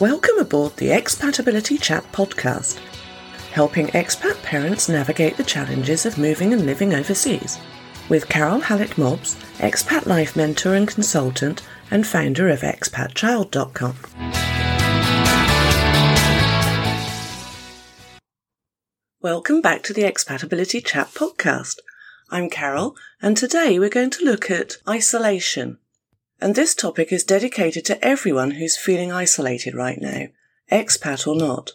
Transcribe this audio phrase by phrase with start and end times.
[0.00, 2.78] Welcome aboard the Expatability Chat podcast,
[3.52, 7.58] helping expat parents navigate the challenges of moving and living overseas.
[8.08, 11.60] With Carole Hallett Mobbs, expat life mentor and consultant,
[11.90, 13.96] and founder of expatchild.com.
[19.20, 21.76] Welcome back to the Expatability Chat podcast.
[22.30, 25.76] I'm Carole, and today we're going to look at isolation
[26.40, 30.26] and this topic is dedicated to everyone who's feeling isolated right now,
[30.72, 31.72] expat or not.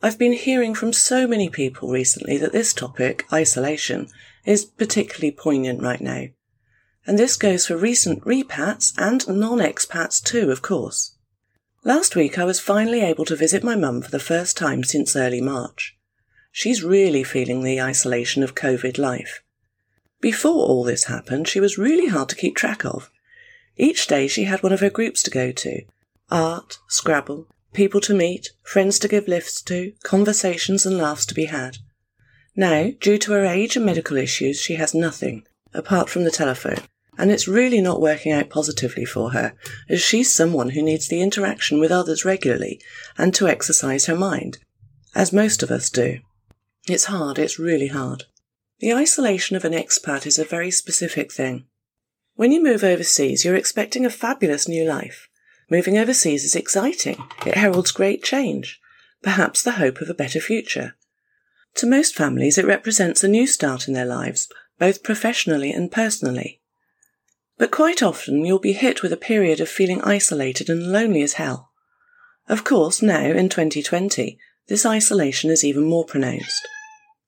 [0.00, 4.08] I've been hearing from so many people recently that this topic, isolation,
[4.44, 6.26] is particularly poignant right now.
[7.06, 11.16] And this goes for recent repats and non-expats too, of course.
[11.84, 15.16] Last week I was finally able to visit my mum for the first time since
[15.16, 15.96] early March.
[16.52, 19.42] She's really feeling the isolation of COVID life.
[20.20, 23.10] Before all this happened, she was really hard to keep track of
[23.78, 25.82] each day she had one of her groups to go to
[26.30, 31.46] art, Scrabble, people to meet, friends to give lifts to, conversations and laughs to be
[31.46, 31.78] had.
[32.56, 36.80] Now, due to her age and medical issues, she has nothing, apart from the telephone,
[37.16, 39.54] and it's really not working out positively for her,
[39.88, 42.80] as she's someone who needs the interaction with others regularly
[43.16, 44.58] and to exercise her mind,
[45.14, 46.18] as most of us do.
[46.88, 48.24] It's hard, it's really hard.
[48.80, 51.66] The isolation of an expat is a very specific thing.
[52.38, 55.28] When you move overseas, you're expecting a fabulous new life.
[55.68, 57.20] Moving overseas is exciting.
[57.44, 58.80] It heralds great change,
[59.24, 60.94] perhaps the hope of a better future.
[61.74, 64.48] To most families, it represents a new start in their lives,
[64.78, 66.60] both professionally and personally.
[67.56, 71.32] But quite often, you'll be hit with a period of feeling isolated and lonely as
[71.32, 71.72] hell.
[72.48, 74.38] Of course, now, in 2020,
[74.68, 76.68] this isolation is even more pronounced.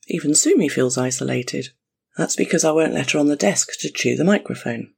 [0.06, 1.70] Even Sumi feels isolated.
[2.16, 4.92] That's because I won't let her on the desk to chew the microphone.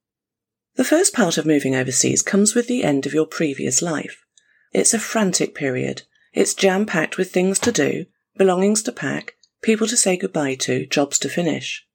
[0.75, 4.25] The first part of moving overseas comes with the end of your previous life.
[4.73, 6.03] It's a frantic period.
[6.33, 8.07] It's jam packed with things to do,
[8.39, 11.87] belongings to pack, people to say goodbye to, jobs to finish.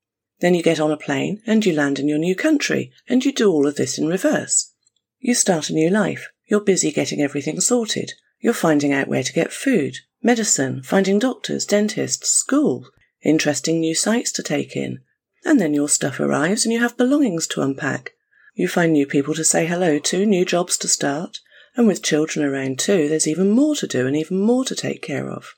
[0.42, 3.34] Then you get on a plane and you land in your new country and you
[3.34, 4.74] do all of this in reverse.
[5.20, 6.30] You start a new life.
[6.46, 8.12] You're busy getting everything sorted.
[8.40, 12.86] You're finding out where to get food, medicine, finding doctors, dentists, school,
[13.24, 15.00] interesting new sights to take in.
[15.44, 18.14] And then your stuff arrives and you have belongings to unpack
[18.58, 21.40] you find new people to say hello to, new jobs to start,
[21.76, 25.04] and with children around too, there's even more to do and even more to take
[25.04, 25.54] care of.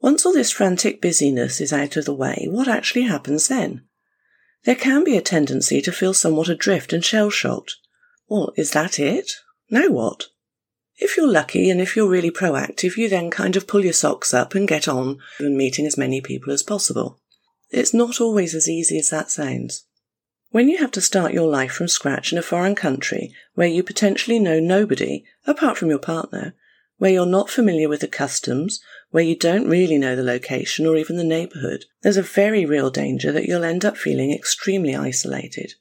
[0.00, 3.86] Once all this frantic busyness is out of the way, what actually happens then?
[4.64, 7.76] There can be a tendency to feel somewhat adrift and shell shocked.
[8.28, 9.32] Well, is that it?
[9.70, 10.26] Now what?
[10.98, 14.34] If you're lucky and if you're really proactive, you then kind of pull your socks
[14.34, 17.18] up and get on and meeting as many people as possible.
[17.70, 19.86] It's not always as easy as that sounds.
[20.50, 23.84] When you have to start your life from scratch in a foreign country where you
[23.84, 26.56] potentially know nobody apart from your partner,
[26.98, 28.80] where you're not familiar with the customs,
[29.10, 32.90] where you don't really know the location or even the neighbourhood, there's a very real
[32.90, 35.74] danger that you'll end up feeling extremely isolated.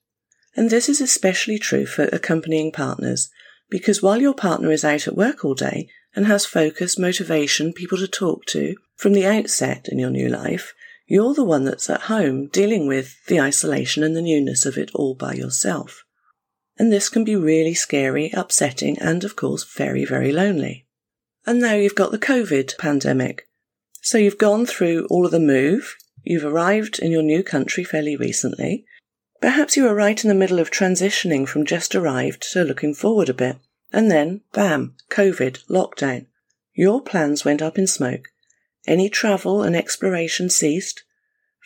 [0.56, 3.31] And this is especially true for accompanying partners,
[3.72, 7.97] because while your partner is out at work all day and has focus, motivation, people
[7.97, 10.75] to talk to, from the outset in your new life,
[11.09, 14.92] you're the one that's at home dealing with the isolation and the newness of it
[14.94, 16.06] all by yourself.
[16.78, 20.86] And this can be really scary, upsetting, and of course, very, very lonely.
[21.48, 23.48] And now you've got the COVID pandemic.
[24.03, 28.16] So you've gone through all of the move, you've arrived in your new country fairly
[28.16, 28.86] recently.
[29.42, 33.30] Perhaps you were right in the middle of transitioning from just arrived to looking forward
[33.30, 33.58] a bit.
[33.92, 36.28] And then, bam, COVID, lockdown.
[36.75, 38.28] Your plans went up in smoke
[38.89, 41.03] any travel and exploration ceased.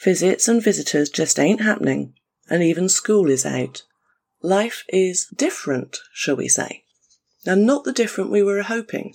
[0.04, 2.14] Visits and visitors just ain't happening,
[2.50, 3.84] and even school is out.
[4.42, 6.84] Life is different, shall we say,
[7.46, 9.14] and not the different we were hoping.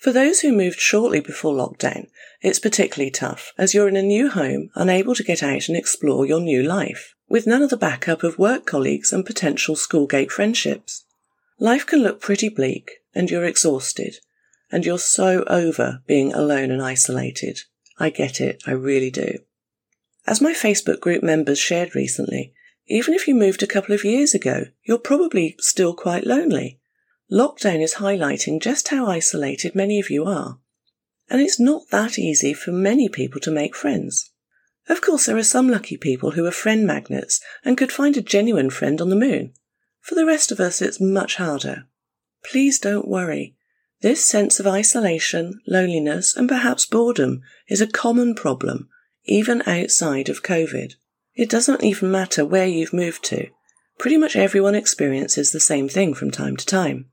[0.00, 2.08] For those who moved shortly before lockdown,
[2.42, 6.26] it's particularly tough as you're in a new home, unable to get out and explore
[6.26, 11.04] your new life, with none of the backup of work colleagues and potential schoolgate friendships.
[11.58, 14.16] Life can look pretty bleak, and you're exhausted,
[14.74, 17.60] and you're so over being alone and isolated.
[17.96, 19.38] I get it, I really do.
[20.26, 22.52] As my Facebook group members shared recently,
[22.88, 26.80] even if you moved a couple of years ago, you're probably still quite lonely.
[27.30, 30.58] Lockdown is highlighting just how isolated many of you are.
[31.30, 34.32] And it's not that easy for many people to make friends.
[34.88, 38.22] Of course, there are some lucky people who are friend magnets and could find a
[38.22, 39.52] genuine friend on the moon.
[40.00, 41.86] For the rest of us, it's much harder.
[42.42, 43.54] Please don't worry.
[44.04, 48.90] This sense of isolation, loneliness, and perhaps boredom is a common problem,
[49.24, 50.96] even outside of COVID.
[51.34, 53.48] It doesn't even matter where you've moved to.
[53.98, 57.06] Pretty much everyone experiences the same thing from time to time.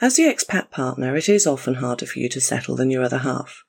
[0.00, 3.18] As the expat partner, it is often harder for you to settle than your other
[3.18, 3.64] half.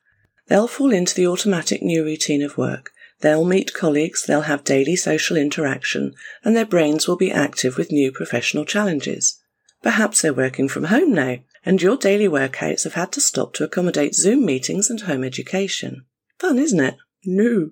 [0.46, 2.92] They'll fall into the automatic new routine of work.
[3.22, 7.90] They'll meet colleagues, they'll have daily social interaction, and their brains will be active with
[7.90, 9.40] new professional challenges.
[9.82, 13.64] Perhaps they're working from home now, and your daily workouts have had to stop to
[13.64, 16.04] accommodate Zoom meetings and home education.
[16.38, 16.96] Fun, isn't it?
[17.24, 17.70] No.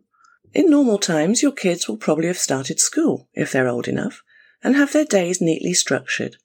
[0.53, 4.23] In normal times, your kids will probably have started school, if they're old enough,
[4.63, 6.37] and have their days neatly structured.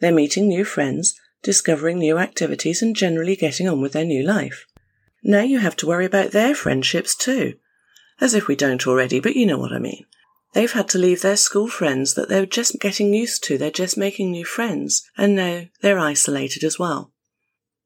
[0.00, 4.66] They're meeting new friends, discovering new activities, and generally getting on with their new life.
[5.22, 7.54] Now you have to worry about their friendships too.
[8.20, 10.04] As if we don't already, but you know what I mean.
[10.52, 13.96] They've had to leave their school friends that they're just getting used to, they're just
[13.96, 17.12] making new friends, and now they're isolated as well.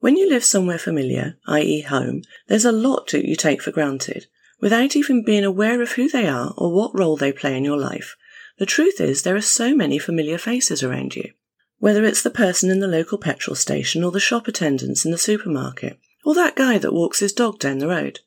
[0.01, 4.27] When you live somewhere familiar, i.e., home, there's a lot that you take for granted,
[4.61, 7.79] without even being aware of who they are or what role they play in your
[7.79, 8.17] life.
[8.59, 11.33] The truth is, there are so many familiar faces around you.
[11.79, 15.19] Whether it's the person in the local petrol station or the shop attendants in the
[15.19, 18.21] supermarket, or that guy that walks his dog down the road.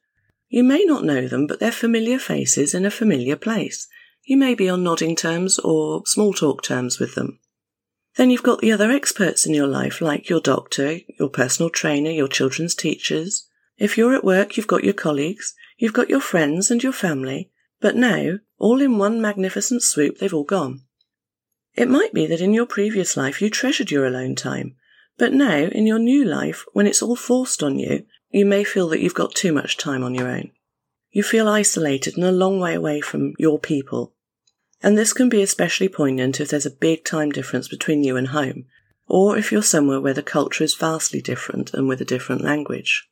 [0.48, 3.88] You may not know them, but they're familiar faces in a familiar place.
[4.30, 7.40] You may be on nodding terms or small talk terms with them.
[8.16, 12.12] Then you've got the other experts in your life, like your doctor, your personal trainer,
[12.12, 13.50] your children's teachers.
[13.80, 17.50] If you're at work, you've got your colleagues, you've got your friends and your family,
[17.82, 20.84] but now, all in one magnificent swoop, they've all gone.
[21.74, 24.76] It might be that in your previous life you treasured your alone time,
[25.18, 28.90] but now in your new life, when it's all forced on you, you may feel
[28.90, 30.52] that you've got too much time on your own.
[31.10, 34.14] You feel isolated and a long way away from your people.
[34.82, 38.30] And this can be especially poignant if there's a big time difference between you and
[38.30, 38.66] home,
[39.08, 43.10] or if you're somewhere where the culture is vastly different and with a different language.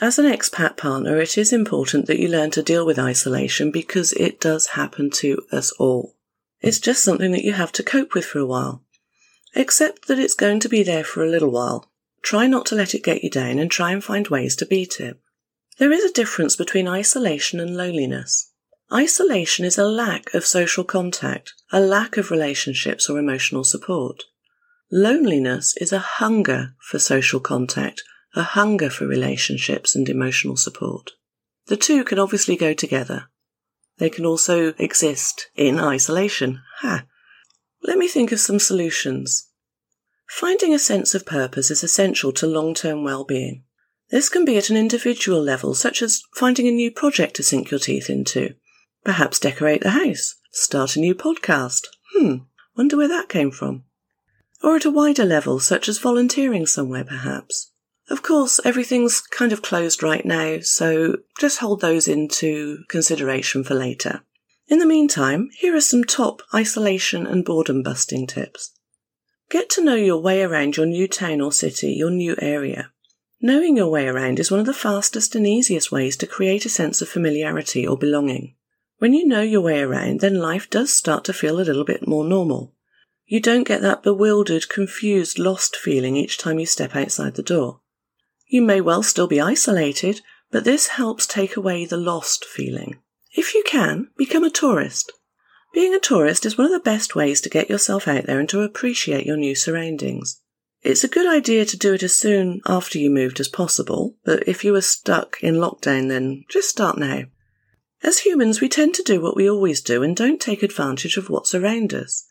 [0.00, 4.12] As an expat partner, it is important that you learn to deal with isolation because
[4.12, 6.16] it does happen to us all.
[6.60, 8.82] It's just something that you have to cope with for a while.
[9.54, 11.90] Accept that it's going to be there for a little while.
[12.22, 15.00] Try not to let it get you down and try and find ways to beat
[15.00, 15.18] it.
[15.78, 18.52] There is a difference between isolation and loneliness.
[18.92, 24.22] Isolation is a lack of social contact, a lack of relationships or emotional support.
[24.92, 28.04] Loneliness is a hunger for social contact,
[28.36, 31.10] a hunger for relationships and emotional support.
[31.66, 33.28] The two can obviously go together.
[33.98, 36.62] They can also exist in isolation.
[36.78, 37.06] Ha!
[37.82, 39.48] Let me think of some solutions.
[40.28, 43.64] Finding a sense of purpose is essential to long term well being.
[44.10, 47.72] This can be at an individual level, such as finding a new project to sink
[47.72, 48.54] your teeth into.
[49.06, 51.86] Perhaps decorate the house, start a new podcast.
[52.12, 52.38] Hmm,
[52.76, 53.84] wonder where that came from.
[54.64, 57.70] Or at a wider level, such as volunteering somewhere, perhaps.
[58.10, 63.76] Of course, everything's kind of closed right now, so just hold those into consideration for
[63.76, 64.22] later.
[64.66, 68.72] In the meantime, here are some top isolation and boredom busting tips.
[69.50, 72.90] Get to know your way around your new town or city, your new area.
[73.40, 76.68] Knowing your way around is one of the fastest and easiest ways to create a
[76.68, 78.55] sense of familiarity or belonging.
[78.98, 82.08] When you know your way around, then life does start to feel a little bit
[82.08, 82.72] more normal.
[83.26, 87.80] You don't get that bewildered, confused, lost feeling each time you step outside the door.
[88.46, 93.00] You may well still be isolated, but this helps take away the lost feeling.
[93.32, 95.12] If you can, become a tourist.
[95.74, 98.48] Being a tourist is one of the best ways to get yourself out there and
[98.48, 100.40] to appreciate your new surroundings.
[100.82, 104.46] It's a good idea to do it as soon after you moved as possible, but
[104.48, 107.24] if you are stuck in lockdown, then just start now.
[108.06, 111.28] As humans, we tend to do what we always do and don't take advantage of
[111.28, 112.24] what's around us.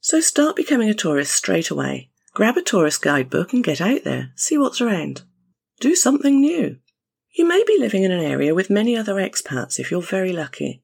[0.00, 2.10] So start becoming a tourist straight away.
[2.34, 5.22] Grab a tourist guidebook and get out there, see what's around.
[5.78, 6.78] Do something new.
[7.38, 10.82] You may be living in an area with many other expats if you're very lucky.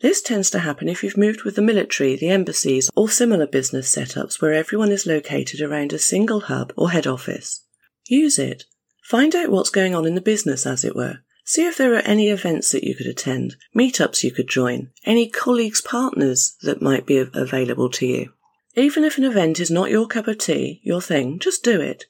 [0.00, 3.94] This tends to happen if you've moved with the military, the embassies, or similar business
[3.94, 7.64] setups where everyone is located around a single hub or head office.
[8.06, 8.64] Use it.
[9.02, 11.20] Find out what's going on in the business, as it were.
[11.48, 15.28] See if there are any events that you could attend, meetups you could join, any
[15.28, 18.32] colleagues' partners that might be available to you.
[18.74, 22.06] Even if an event is not your cup of tea, your thing, just do it.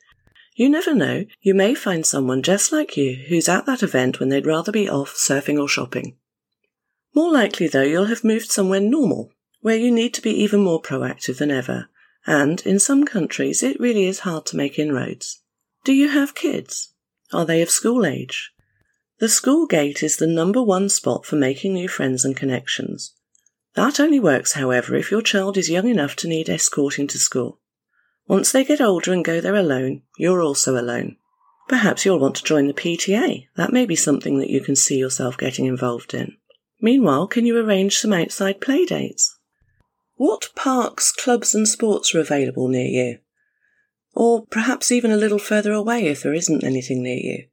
[0.54, 4.30] You never know, you may find someone just like you who's at that event when
[4.30, 6.16] they'd rather be off surfing or shopping.
[7.14, 10.80] More likely, though, you'll have moved somewhere normal, where you need to be even more
[10.80, 11.90] proactive than ever,
[12.26, 15.42] and in some countries it really is hard to make inroads.
[15.84, 16.94] Do you have kids?
[17.34, 18.54] Are they of school age?
[19.18, 23.14] The school gate is the number one spot for making new friends and connections.
[23.74, 27.60] That only works, however, if your child is young enough to need escorting to school.
[28.26, 31.16] Once they get older and go there alone, you're also alone.
[31.68, 33.46] Perhaps you'll want to join the PTA.
[33.56, 36.36] That may be something that you can see yourself getting involved in.
[36.80, 39.38] Meanwhile, can you arrange some outside play dates?
[40.14, 43.18] What parks, clubs, and sports are available near you?
[44.16, 47.44] or perhaps even a little further away if there isn't anything near you.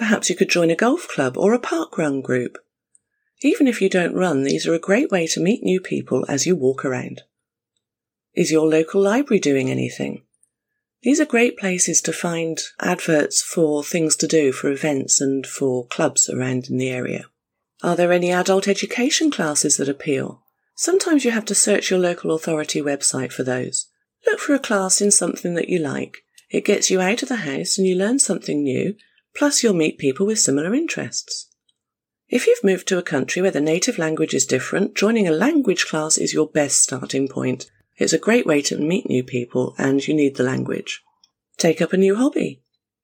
[0.00, 2.56] Perhaps you could join a golf club or a park run group.
[3.42, 6.46] Even if you don't run, these are a great way to meet new people as
[6.46, 7.20] you walk around.
[8.34, 10.22] Is your local library doing anything?
[11.02, 15.86] These are great places to find adverts for things to do for events and for
[15.88, 17.26] clubs around in the area.
[17.82, 20.40] Are there any adult education classes that appeal?
[20.74, 23.88] Sometimes you have to search your local authority website for those.
[24.26, 26.24] Look for a class in something that you like.
[26.48, 28.94] It gets you out of the house and you learn something new,
[29.34, 31.48] plus you'll meet people with similar interests.
[32.28, 35.86] If you've moved to a country where the native language is different, joining a language
[35.86, 37.70] class is your best starting point.
[37.96, 41.02] It's a great way to meet new people and you need the language.
[41.56, 42.62] Take up a new hobby.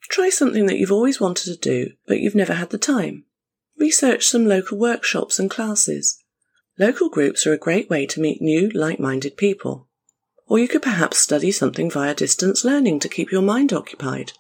[0.09, 3.25] Try something that you've always wanted to do, but you've never had the time.
[3.76, 6.23] Research some local workshops and classes.
[6.78, 9.88] Local groups are a great way to meet new, like minded people.
[10.47, 14.33] Or you could perhaps study something via distance learning to keep your mind occupied.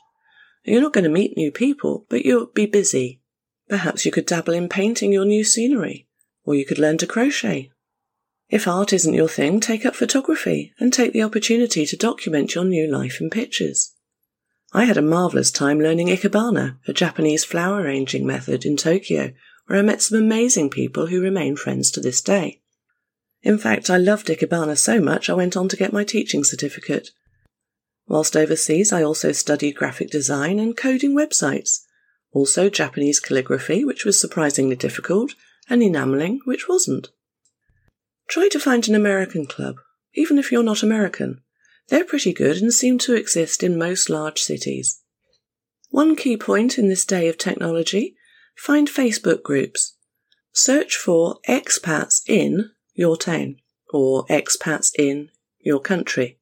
[0.66, 3.20] You're not going to meet new people, but you'll be busy.
[3.68, 6.08] Perhaps you could dabble in painting your new scenery,
[6.44, 7.70] or you could learn to crochet.
[8.48, 12.64] If art isn't your thing, take up photography and take the opportunity to document your
[12.64, 13.92] new life in pictures.
[14.72, 19.32] I had a marvellous time learning ikebana, a Japanese flower arranging method in Tokyo,
[19.66, 22.60] where I met some amazing people who remain friends to this day.
[23.42, 27.10] In fact, I loved Ikebana so much I went on to get my teaching certificate.
[28.08, 31.80] Whilst overseas, I also studied graphic design and coding websites,
[32.32, 35.34] also Japanese calligraphy, which was surprisingly difficult,
[35.68, 37.08] and enameling, which wasn't.
[38.28, 39.76] Try to find an American club,
[40.14, 41.42] even if you're not American.
[41.88, 45.02] They're pretty good and seem to exist in most large cities.
[45.90, 48.16] One key point in this day of technology
[48.56, 49.96] find Facebook groups.
[50.52, 53.56] Search for expats in your town
[53.90, 56.38] or expats in your country.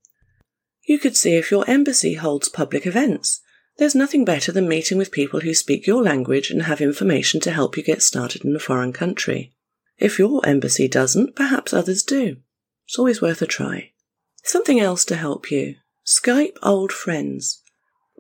[0.86, 3.40] You could see if your embassy holds public events.
[3.78, 7.50] There's nothing better than meeting with people who speak your language and have information to
[7.50, 9.52] help you get started in a foreign country.
[9.98, 12.36] If your embassy doesn't, perhaps others do.
[12.86, 13.92] It's always worth a try.
[14.42, 15.76] Something else to help you.
[16.06, 17.62] Skype old friends.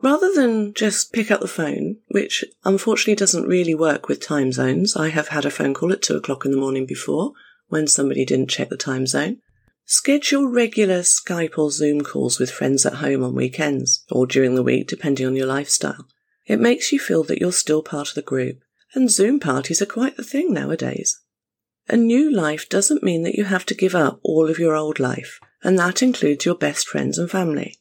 [0.02, 4.96] Rather than just pick up the phone, which unfortunately doesn't really work with time zones,
[4.96, 7.32] I have had a phone call at two o'clock in the morning before,
[7.68, 9.38] when somebody didn't check the time zone.
[9.86, 14.62] Schedule regular Skype or Zoom calls with friends at home on weekends or during the
[14.62, 16.08] week, depending on your lifestyle.
[16.46, 18.60] It makes you feel that you're still part of the group,
[18.94, 21.20] and Zoom parties are quite the thing nowadays.
[21.88, 24.98] A new life doesn't mean that you have to give up all of your old
[24.98, 27.76] life, and that includes your best friends and family.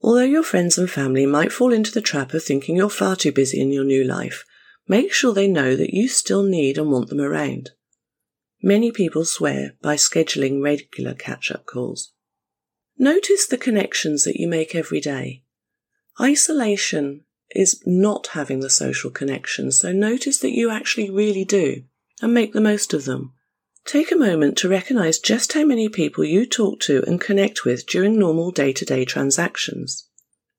[0.00, 3.30] Although your friends and family might fall into the trap of thinking you're far too
[3.30, 4.44] busy in your new life,
[4.88, 7.70] make sure they know that you still need and want them around.
[8.66, 12.12] Many people swear by scheduling regular catch up calls.
[12.96, 15.42] Notice the connections that you make every day.
[16.18, 21.84] Isolation is not having the social connections, so notice that you actually really do
[22.22, 23.34] and make the most of them.
[23.84, 27.86] Take a moment to recognize just how many people you talk to and connect with
[27.86, 30.08] during normal day to day transactions.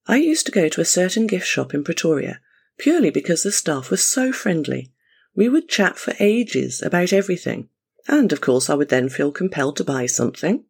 [0.06, 2.40] I used to go to a certain gift shop in Pretoria
[2.78, 4.94] purely because the staff was so friendly.
[5.36, 7.70] We would chat for ages about everything
[8.08, 10.66] and of course I would then feel compelled to buy something.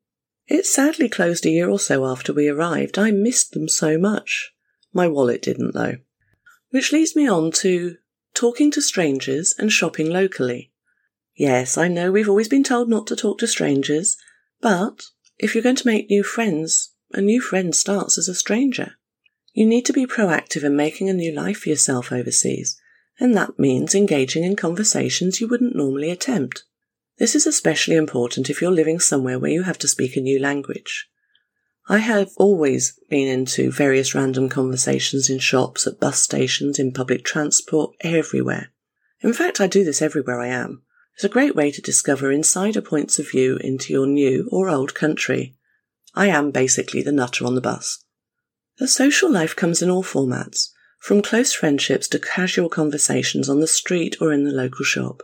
[0.47, 2.99] It sadly closed a year or so after we arrived.
[2.99, 4.53] I missed them so much.
[4.93, 5.97] My wallet didn't, though.
[6.69, 7.97] Which leads me on to
[8.33, 10.71] talking to strangers and shopping locally.
[11.35, 14.17] Yes, I know we've always been told not to talk to strangers,
[14.61, 15.05] but
[15.37, 18.93] if you're going to make new friends, a new friend starts as a stranger.
[19.53, 22.79] You need to be proactive in making a new life for yourself overseas,
[23.19, 26.63] and that means engaging in conversations you wouldn't normally attempt.
[27.17, 30.39] This is especially important if you're living somewhere where you have to speak a new
[30.39, 31.07] language.
[31.87, 37.23] I have always been into various random conversations in shops, at bus stations, in public
[37.23, 38.71] transport, everywhere.
[39.21, 40.81] In fact, I do this everywhere I am.
[41.13, 44.95] It's a great way to discover insider points of view into your new or old
[44.95, 45.55] country.
[46.15, 48.03] I am basically the nutter on the bus.
[48.77, 53.67] The social life comes in all formats, from close friendships to casual conversations on the
[53.67, 55.21] street or in the local shop.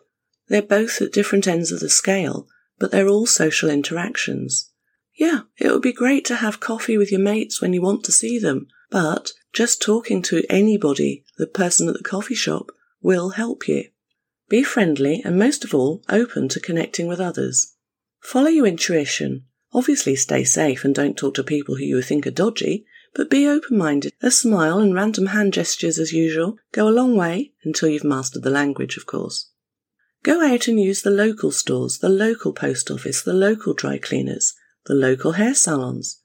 [0.51, 2.45] They're both at different ends of the scale,
[2.77, 4.69] but they're all social interactions.
[5.15, 8.11] Yeah, it would be great to have coffee with your mates when you want to
[8.11, 13.69] see them, but just talking to anybody, the person at the coffee shop, will help
[13.69, 13.91] you.
[14.49, 17.77] Be friendly and most of all, open to connecting with others.
[18.19, 19.45] Follow your intuition.
[19.71, 23.47] Obviously stay safe and don't talk to people who you think are dodgy, but be
[23.47, 24.11] open minded.
[24.21, 28.43] A smile and random hand gestures as usual go a long way until you've mastered
[28.43, 29.47] the language, of course.
[30.23, 34.53] Go out and use the local stores, the local post office, the local dry cleaners,
[34.85, 36.21] the local hair salons.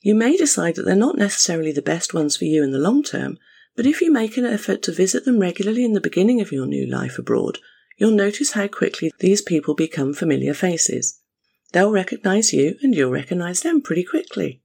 [0.00, 3.02] You may decide that they're not necessarily the best ones for you in the long
[3.02, 3.38] term,
[3.74, 6.66] but if you make an effort to visit them regularly in the beginning of your
[6.66, 7.58] new life abroad,
[7.98, 11.20] you'll notice how quickly these people become familiar faces.
[11.72, 14.62] They'll recognize you and you'll recognize them pretty quickly.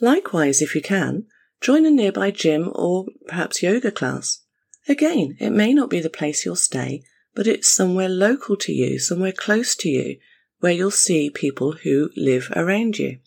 [0.00, 1.26] Likewise, if you can,
[1.62, 4.42] join a nearby gym or perhaps yoga class.
[4.86, 7.02] Again, it may not be the place you'll stay,
[7.36, 10.16] but it's somewhere local to you, somewhere close to you,
[10.60, 13.18] where you'll see people who live around you.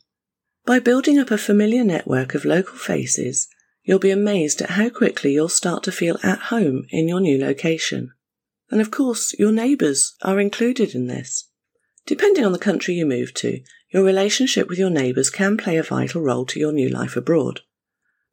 [0.66, 3.48] By building up a familiar network of local faces,
[3.84, 7.40] you'll be amazed at how quickly you'll start to feel at home in your new
[7.40, 8.12] location.
[8.72, 11.48] And of course, your neighbours are included in this.
[12.08, 13.62] Depending on the country you move to,
[13.92, 17.62] your relationship with your neighbours can play a vital role to your new life abroad.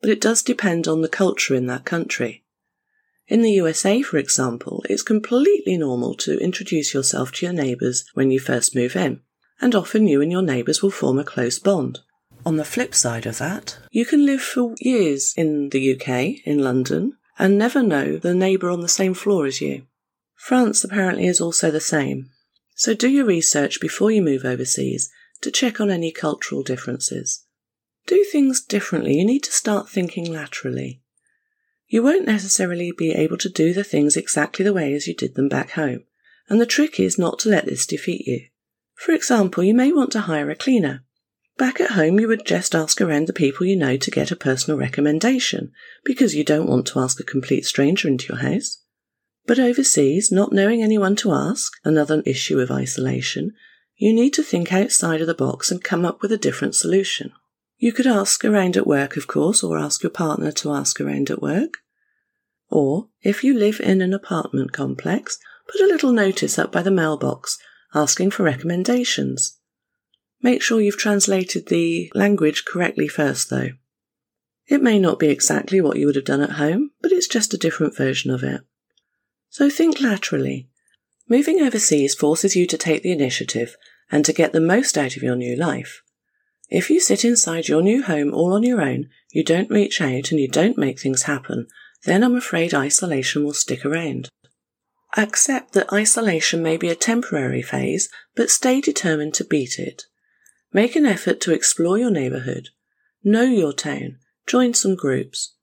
[0.00, 2.46] But it does depend on the culture in that country.
[3.28, 8.30] In the USA, for example, it's completely normal to introduce yourself to your neighbours when
[8.30, 9.21] you first move in,
[9.61, 12.00] and often you and your neighbours will form a close bond.
[12.45, 16.59] On the flip side of that, you can live for years in the UK, in
[16.61, 19.87] London, and never know the neighbour on the same floor as you.
[20.37, 22.30] France apparently is also the same.
[22.76, 27.45] So do your research before you move overseas to check on any cultural differences.
[28.06, 29.14] Do things differently.
[29.14, 31.02] You need to start thinking laterally.
[31.88, 35.35] You won't necessarily be able to do the things exactly the way as you did
[35.35, 36.05] them back home,
[36.49, 38.47] and the trick is not to let this defeat you.
[38.95, 41.05] For example, you may want to hire a cleaner.
[41.59, 44.37] Back at home, you would just ask around the people you know to get a
[44.37, 45.73] personal recommendation,
[46.05, 48.83] because you don't want to ask a complete stranger into your house.
[49.47, 53.52] But overseas, not knowing anyone to ask, another issue of isolation,
[53.97, 57.33] you need to think outside of the box and come up with a different solution.
[57.78, 61.30] You could ask around at work, of course, or ask your partner to ask around
[61.30, 61.78] at work.
[62.71, 66.90] Or, if you live in an apartment complex, put a little notice up by the
[66.90, 67.59] mailbox
[67.95, 69.59] asking for recommendations.
[70.42, 73.71] Make sure you've translated the language correctly first, though.
[74.66, 77.54] It may not be exactly what you would have done at home, but it's just
[77.54, 78.62] a different version of it.
[79.48, 80.68] So think laterally.
[81.29, 83.77] Moving overseas forces you to take the initiative
[84.11, 86.03] and to get the most out of your new life.
[86.68, 90.31] If you sit inside your new home all on your own, you don't reach out
[90.31, 91.68] and you don't make things happen,
[92.05, 94.29] then I'm afraid isolation will stick around.
[95.16, 100.05] Accept that isolation may be a temporary phase, but stay determined to beat it.
[100.72, 102.68] Make an effort to explore your neighbourhood.
[103.24, 104.18] Know your town.
[104.46, 105.55] Join some groups.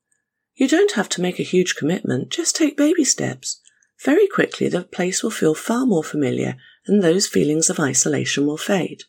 [0.56, 3.60] You don't have to make a huge commitment, just take baby steps.
[4.04, 8.58] Very quickly, the place will feel far more familiar and those feelings of isolation will
[8.58, 9.04] fade.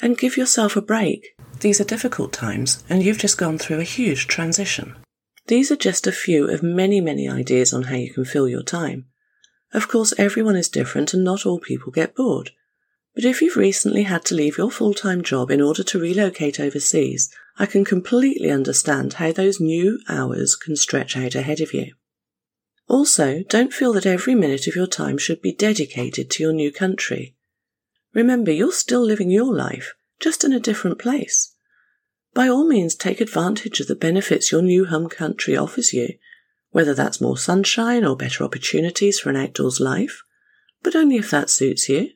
[0.00, 1.34] And give yourself a break.
[1.60, 4.96] These are difficult times, and you've just gone through a huge transition.
[5.48, 8.62] These are just a few of many, many ideas on how you can fill your
[8.62, 9.06] time.
[9.72, 12.50] Of course, everyone is different and not all people get bored.
[13.14, 16.60] But if you've recently had to leave your full time job in order to relocate
[16.60, 21.94] overseas, I can completely understand how those new hours can stretch out ahead of you.
[22.86, 26.70] Also, don't feel that every minute of your time should be dedicated to your new
[26.70, 27.34] country.
[28.14, 31.54] Remember, you're still living your life, just in a different place.
[32.34, 36.08] By all means, take advantage of the benefits your new home country offers you,
[36.70, 40.22] whether that's more sunshine or better opportunities for an outdoors life,
[40.82, 42.10] but only if that suits you.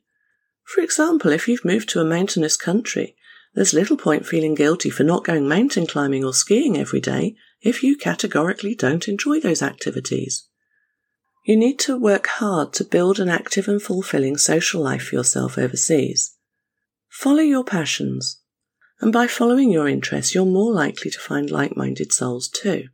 [0.65, 3.17] For example, if you've moved to a mountainous country,
[3.55, 7.83] there's little point feeling guilty for not going mountain climbing or skiing every day if
[7.83, 10.49] you categorically don't enjoy those activities.
[11.45, 15.59] You need to work hard to build an active and fulfilling social life for yourself
[15.59, 16.37] overseas.
[17.09, 18.41] Follow your passions,
[19.01, 22.89] and by following your interests, you're more likely to find like minded souls too.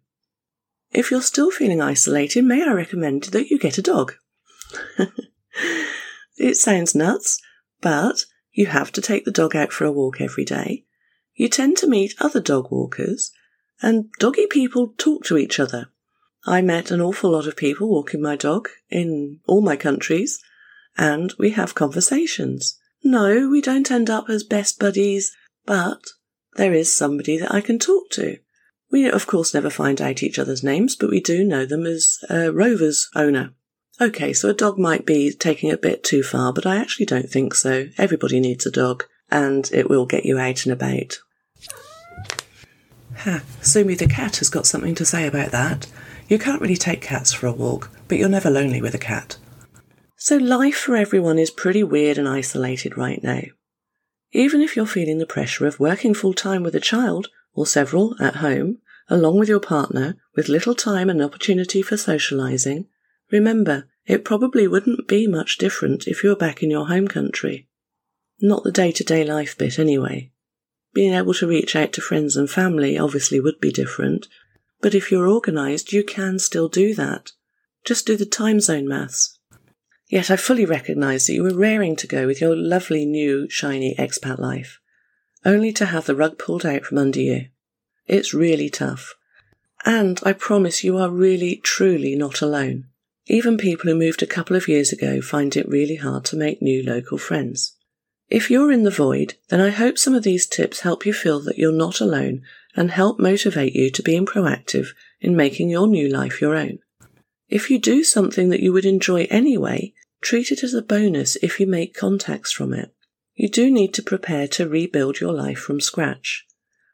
[0.91, 4.15] If you're still feeling isolated, may I recommend that you get a dog?
[6.39, 7.39] it sounds nuts,
[7.83, 10.85] but you have to take the dog out for a walk every day.
[11.35, 13.31] You tend to meet other dog walkers,
[13.83, 15.93] and doggy people talk to each other.
[16.49, 20.43] I met an awful lot of people walking my dog in all my countries,
[20.97, 22.79] and we have conversations.
[23.05, 26.01] No, we don't end up as best buddies, but
[26.57, 28.39] there is somebody that I can talk to.
[28.91, 32.19] We, of course, never find out each other's names, but we do know them as
[32.31, 33.53] uh, Rover's owner.
[34.01, 37.29] Okay, so a dog might be taking a bit too far, but I actually don't
[37.29, 37.89] think so.
[37.99, 41.19] Everybody needs a dog, and it will get you out and about.
[43.19, 45.87] Ha, Sumi the cat has got something to say about that.
[46.29, 49.39] You can't really take cats for a walk, but you're never lonely with a cat.
[50.17, 53.43] So life for everyone is pretty weird and isolated right now.
[54.33, 58.15] Even if you're feeling the pressure of working full time with a child, or several
[58.21, 62.87] at home, along with your partner, with little time and opportunity for socializing,
[63.31, 67.69] remember, it probably wouldn't be much different if you were back in your home country.
[68.41, 70.31] Not the day to day life bit, anyway.
[70.95, 74.27] being able to reach out to friends and family obviously would be different.
[74.81, 77.33] But if you're organised, you can still do that.
[77.85, 79.39] Just do the time zone maths.
[80.09, 83.95] Yet I fully recognise that you were raring to go with your lovely new shiny
[83.97, 84.79] expat life,
[85.45, 87.49] only to have the rug pulled out from under you.
[88.07, 89.15] It's really tough.
[89.85, 92.87] And I promise you are really, truly not alone.
[93.27, 96.63] Even people who moved a couple of years ago find it really hard to make
[96.63, 97.75] new local friends.
[98.31, 101.41] If you're in the void, then I hope some of these tips help you feel
[101.41, 102.43] that you're not alone
[102.79, 106.79] and help motivate you to being proactive in making your new life your own.
[107.49, 111.59] If you do something that you would enjoy anyway, treat it as a bonus if
[111.59, 112.95] you make contacts from it.
[113.35, 116.47] You do need to prepare to rebuild your life from scratch.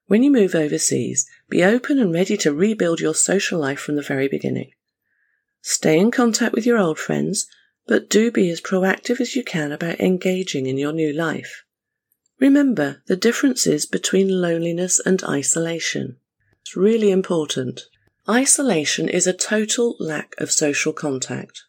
[0.06, 4.02] When you move overseas, be open and ready to rebuild your social life from the
[4.02, 4.70] very beginning.
[5.60, 7.46] Stay in contact with your old friends,
[7.86, 11.63] but do be as proactive as you can about engaging in your new life.
[12.44, 16.18] Remember the differences between loneliness and isolation.
[16.60, 17.80] It's really important.
[18.28, 21.62] Isolation is a total lack of social contact.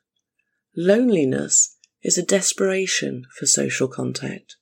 [0.76, 4.58] Loneliness is a desperation for social contact.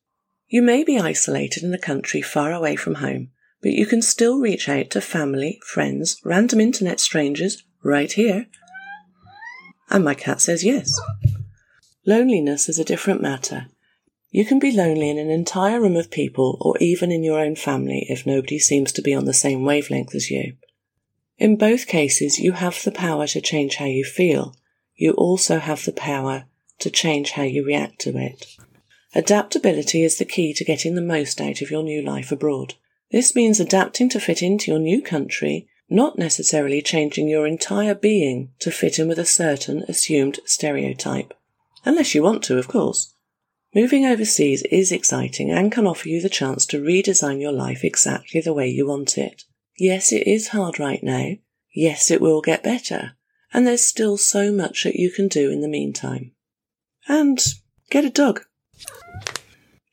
[0.47, 3.29] You may be isolated in a country far away from home,
[3.63, 8.45] but you can still reach out to family, friends, random internet strangers right here
[9.89, 10.93] and my cat says yes.
[12.05, 13.65] Loneliness is a different matter.
[14.33, 17.55] You can be lonely in an entire room of people or even in your own
[17.55, 20.55] family if nobody seems to be on the same wavelength as you.
[21.37, 24.55] In both cases, you have the power to change how you feel.
[24.95, 26.45] You also have the power
[26.79, 28.57] to change how you react to it.
[29.13, 32.73] Adaptability is the key to getting the most out of your new life abroad.
[33.11, 38.49] This means adapting to fit into your new country not necessarily changing your entire being
[38.57, 41.35] to fit in with a certain assumed stereotype.
[41.85, 43.12] Unless you want to, of course.
[43.75, 48.39] Moving overseas is exciting and can offer you the chance to redesign your life exactly
[48.39, 49.43] the way you want it.
[49.77, 51.31] Yes, it is hard right now.
[51.73, 53.13] Yes, it will get better.
[53.51, 56.33] And there's still so much that you can do in the meantime.
[57.07, 57.43] And
[57.89, 58.41] get a dog.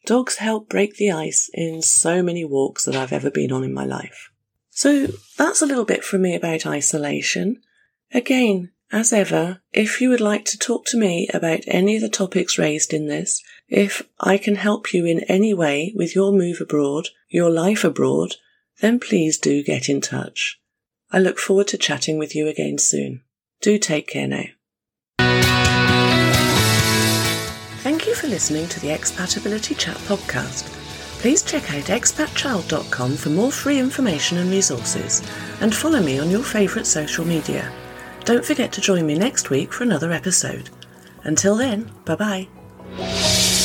[0.05, 3.73] Dogs help break the ice in so many walks that I've ever been on in
[3.73, 4.31] my life.
[4.71, 7.63] So that's a little bit from me about isolation.
[8.13, 12.09] Again, as ever, if you would like to talk to me about any of the
[12.09, 16.61] topics raised in this, if I can help you in any way with your move
[16.61, 18.35] abroad, your life abroad,
[18.81, 20.61] then please do get in touch.
[21.11, 23.23] I look forward to chatting with you again soon.
[23.61, 24.45] Do take care now.
[27.83, 30.77] Thank you for listening to the Expatability Chat podcast
[31.21, 35.23] please check out expatchild.com for more free information and resources,
[35.61, 37.71] and follow me on your favourite social media.
[38.25, 40.71] Don't forget to join me next week for another episode.
[41.25, 43.60] Until then, bye bye.